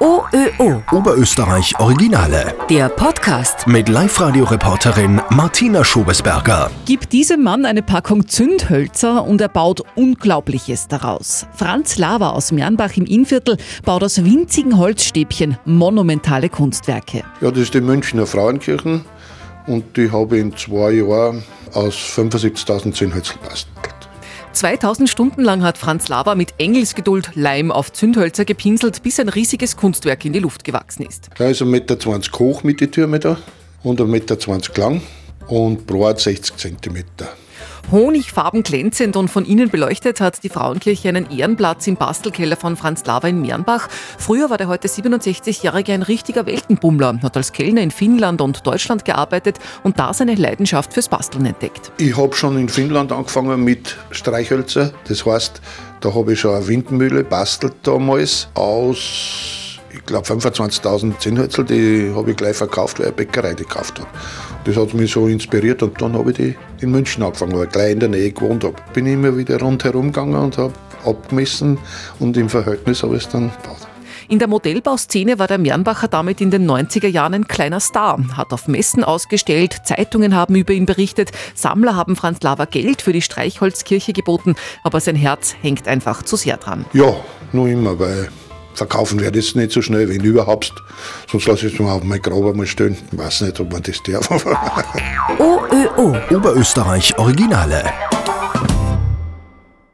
OÖO. 0.00 0.82
Oberösterreich 0.92 1.78
Originale. 1.78 2.54
Der 2.68 2.88
Podcast. 2.88 3.66
Mit 3.66 3.88
Live-Radio-Reporterin 3.88 5.20
Martina 5.30 5.84
Schobesberger. 5.84 6.70
Gib 6.86 7.10
diesem 7.10 7.42
Mann 7.42 7.64
eine 7.64 7.82
Packung 7.82 8.28
Zündhölzer 8.28 9.24
und 9.24 9.40
er 9.40 9.48
baut 9.48 9.82
Unglaubliches 9.96 10.88
daraus. 10.88 11.46
Franz 11.54 11.98
Lava 11.98 12.30
aus 12.30 12.52
Mernbach 12.52 12.96
im 12.96 13.06
Innviertel 13.06 13.56
baut 13.84 14.02
aus 14.02 14.24
winzigen 14.24 14.78
Holzstäbchen 14.78 15.58
monumentale 15.64 16.48
Kunstwerke. 16.48 17.22
Ja, 17.40 17.50
das 17.50 17.60
ist 17.60 17.74
die 17.74 17.80
Münchner 17.80 18.26
Frauenkirchen 18.26 19.04
und 19.66 19.96
die 19.96 20.10
habe 20.10 20.36
ich 20.36 20.42
in 20.42 20.56
zwei 20.56 20.92
Jahren 20.92 21.42
aus 21.72 21.94
75.000 21.94 22.92
Zündhölzer 22.92 23.34
gebastelt. 23.34 23.79
2000 24.52 25.08
Stunden 25.08 25.42
lang 25.42 25.62
hat 25.62 25.78
Franz 25.78 26.08
Lava 26.08 26.34
mit 26.34 26.54
Engelsgeduld 26.58 27.30
Leim 27.34 27.70
auf 27.70 27.92
Zündhölzer 27.92 28.44
gepinselt, 28.44 29.02
bis 29.02 29.20
ein 29.20 29.28
riesiges 29.28 29.76
Kunstwerk 29.76 30.24
in 30.24 30.32
die 30.32 30.40
Luft 30.40 30.64
gewachsen 30.64 31.06
ist. 31.06 31.30
Da 31.38 31.48
ist 31.48 31.62
1,20 31.62 31.66
Meter 31.66 32.38
hoch 32.38 32.64
mit 32.64 32.80
die 32.80 32.88
Türme 32.88 33.20
da 33.20 33.38
und 33.82 34.00
1,20 34.00 34.06
Meter 34.06 34.80
lang 34.80 35.02
und 35.48 35.86
breit 35.86 36.20
60 36.20 36.56
Zentimeter. 36.56 37.28
Honigfarben 37.90 38.62
glänzend 38.62 39.16
und 39.16 39.28
von 39.28 39.44
innen 39.44 39.68
beleuchtet 39.68 40.20
hat 40.20 40.44
die 40.44 40.48
Frauenkirche 40.48 41.08
einen 41.08 41.28
Ehrenplatz 41.30 41.88
im 41.88 41.96
Bastelkeller 41.96 42.56
von 42.56 42.76
Franz 42.76 43.04
Lava 43.04 43.26
in 43.26 43.40
Mernbach. 43.40 43.88
Früher 44.18 44.48
war 44.48 44.58
der 44.58 44.68
heute 44.68 44.86
67-Jährige 44.86 45.92
ein 45.92 46.02
richtiger 46.02 46.46
Weltenbummler, 46.46 47.18
hat 47.22 47.36
als 47.36 47.50
Kellner 47.52 47.80
in 47.80 47.90
Finnland 47.90 48.40
und 48.40 48.64
Deutschland 48.64 49.04
gearbeitet 49.04 49.58
und 49.82 49.98
da 49.98 50.14
seine 50.14 50.36
Leidenschaft 50.36 50.92
fürs 50.92 51.08
Basteln 51.08 51.46
entdeckt. 51.46 51.90
Ich 51.98 52.16
habe 52.16 52.34
schon 52.36 52.56
in 52.58 52.68
Finnland 52.68 53.10
angefangen 53.10 53.64
mit 53.64 53.96
Streichhölzer. 54.12 54.92
Das 55.08 55.26
heißt, 55.26 55.60
da 56.00 56.14
habe 56.14 56.34
ich 56.34 56.40
schon 56.40 56.54
eine 56.54 56.68
Windmühle 56.68 57.24
bastelt 57.24 57.74
damals 57.82 58.48
aus 58.54 59.39
ich 59.92 60.04
glaube 60.06 60.26
25.000 60.26 61.18
Zinnhölzel, 61.18 61.64
die 61.64 62.12
habe 62.14 62.30
ich 62.30 62.36
gleich 62.36 62.56
verkauft, 62.56 62.98
weil 62.98 63.06
ich 63.06 63.12
eine 63.12 63.16
Bäckerei 63.16 63.54
gekauft 63.54 63.98
habe. 63.98 64.08
Das 64.64 64.76
hat 64.76 64.94
mich 64.94 65.12
so 65.12 65.26
inspiriert 65.26 65.82
und 65.82 66.00
dann 66.00 66.14
habe 66.14 66.30
ich 66.30 66.36
die 66.36 66.56
in 66.80 66.90
München 66.90 67.22
angefangen, 67.22 67.56
weil 67.56 67.64
ich 67.64 67.72
gleich 67.72 67.92
in 67.92 68.00
der 68.00 68.08
Nähe 68.08 68.30
gewohnt 68.30 68.64
habe. 68.64 68.76
Bin 68.92 69.06
ich 69.06 69.14
immer 69.14 69.36
wieder 69.36 69.58
rundherum 69.60 70.06
gegangen 70.06 70.34
und 70.36 70.58
habe 70.58 70.74
abgemessen 71.04 71.78
und 72.18 72.36
im 72.36 72.48
Verhältnis 72.48 73.02
habe 73.02 73.16
ich 73.16 73.24
es 73.24 73.28
dann 73.28 73.50
gebaut. 73.50 73.78
In 74.28 74.38
der 74.38 74.46
Modellbauszene 74.46 75.40
war 75.40 75.48
der 75.48 75.58
Mernbacher 75.58 76.06
damit 76.06 76.40
in 76.40 76.52
den 76.52 76.70
90er 76.70 77.08
Jahren 77.08 77.34
ein 77.34 77.48
kleiner 77.48 77.80
Star, 77.80 78.16
hat 78.36 78.52
auf 78.52 78.68
Messen 78.68 79.02
ausgestellt, 79.02 79.78
Zeitungen 79.82 80.36
haben 80.36 80.54
über 80.54 80.72
ihn 80.72 80.86
berichtet, 80.86 81.32
Sammler 81.56 81.96
haben 81.96 82.14
Franz 82.14 82.40
Lava 82.40 82.66
Geld 82.66 83.02
für 83.02 83.12
die 83.12 83.22
Streichholzkirche 83.22 84.12
geboten, 84.12 84.54
aber 84.84 85.00
sein 85.00 85.16
Herz 85.16 85.56
hängt 85.60 85.88
einfach 85.88 86.22
zu 86.22 86.36
sehr 86.36 86.58
dran. 86.58 86.84
Ja, 86.92 87.12
nur 87.52 87.66
immer, 87.66 87.98
weil 87.98 88.28
verkaufen 88.74 89.20
werde 89.20 89.38
es 89.38 89.54
nicht 89.54 89.72
so 89.72 89.82
schnell, 89.82 90.08
wenn 90.08 90.22
überhaupt. 90.22 90.72
Sonst 91.30 91.46
lasse 91.46 91.66
ich 91.66 91.74
es 91.74 91.80
mal 91.80 91.92
auf 91.92 92.04
mein 92.04 92.20
Grab 92.22 92.44
einmal 92.44 92.66
stehen. 92.66 92.96
Ich 93.12 93.18
weiß 93.18 93.42
nicht, 93.42 93.60
ob 93.60 93.72
man 93.72 93.82
das 93.82 94.02
darf. 94.02 94.30
OÖO. 95.38 96.16
Oberösterreich 96.30 97.16
Originale. 97.18 97.84